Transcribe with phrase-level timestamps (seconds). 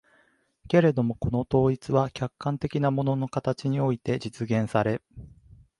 [0.67, 4.99] けれどもこの統一は客観的な物の形において実現され、